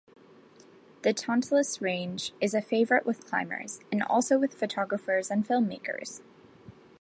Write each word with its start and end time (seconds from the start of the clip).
The 1.03 1.13
Tantalus 1.13 1.79
Range 1.79 2.31
is 2.41 2.55
a 2.55 2.61
favourite 2.63 3.05
with 3.05 3.27
climbers, 3.27 3.81
and 3.91 4.01
also 4.01 4.39
with 4.39 4.55
photographers 4.57 5.29
and 5.29 5.47
filmmakers. 5.47 6.21